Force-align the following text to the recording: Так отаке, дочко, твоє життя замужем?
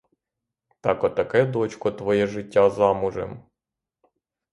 Так 0.81 1.03
отаке, 1.03 1.45
дочко, 1.45 1.91
твоє 1.91 2.27
життя 2.27 2.69
замужем? 2.69 3.43